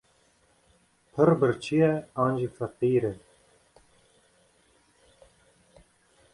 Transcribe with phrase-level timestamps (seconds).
[1.13, 1.93] Pir birçî ye
[2.23, 3.13] an jî feqîr e.